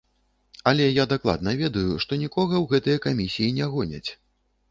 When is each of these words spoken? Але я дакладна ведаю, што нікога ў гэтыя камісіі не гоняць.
Але 0.69 0.85
я 0.87 1.03
дакладна 1.11 1.53
ведаю, 1.59 1.93
што 2.05 2.19
нікога 2.23 2.55
ў 2.63 2.73
гэтыя 2.73 3.01
камісіі 3.05 3.55
не 3.59 3.65
гоняць. 3.75 4.09